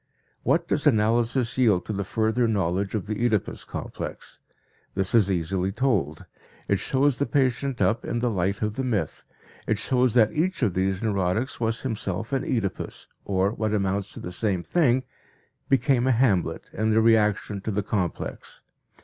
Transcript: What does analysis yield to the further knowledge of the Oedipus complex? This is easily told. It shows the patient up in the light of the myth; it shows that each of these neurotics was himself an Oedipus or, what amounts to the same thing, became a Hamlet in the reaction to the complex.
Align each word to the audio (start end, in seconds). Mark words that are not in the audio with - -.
What 0.41 0.67
does 0.67 0.87
analysis 0.87 1.59
yield 1.59 1.85
to 1.85 1.93
the 1.93 2.03
further 2.03 2.47
knowledge 2.47 2.95
of 2.95 3.05
the 3.05 3.23
Oedipus 3.23 3.63
complex? 3.63 4.39
This 4.95 5.13
is 5.13 5.29
easily 5.29 5.71
told. 5.71 6.25
It 6.67 6.77
shows 6.79 7.19
the 7.19 7.27
patient 7.27 7.83
up 7.83 8.03
in 8.03 8.17
the 8.17 8.31
light 8.31 8.63
of 8.63 8.77
the 8.77 8.83
myth; 8.83 9.25
it 9.67 9.77
shows 9.77 10.15
that 10.15 10.33
each 10.33 10.63
of 10.63 10.73
these 10.73 11.03
neurotics 11.03 11.59
was 11.59 11.81
himself 11.81 12.33
an 12.33 12.43
Oedipus 12.43 13.09
or, 13.25 13.51
what 13.51 13.75
amounts 13.75 14.11
to 14.13 14.19
the 14.19 14.31
same 14.31 14.63
thing, 14.63 15.03
became 15.69 16.07
a 16.07 16.11
Hamlet 16.11 16.71
in 16.73 16.89
the 16.89 16.99
reaction 16.99 17.61
to 17.61 17.69
the 17.69 17.83
complex. 17.83 18.63